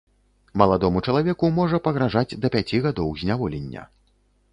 Маладому 0.59 1.01
чалавеку 1.11 1.45
можа 1.57 1.79
пагражаць 1.87 2.37
да 2.45 2.51
пяці 2.57 2.81
гадоў 2.87 3.13
зняволення. 3.21 3.85